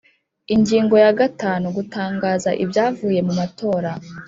Ingingo 0.55 0.95
ya 1.03 1.11
gatanu 1.19 1.65
Gutangaza 1.77 2.49
ibyavuye 2.63 3.19
mu 3.27 3.33
matora 3.39 3.91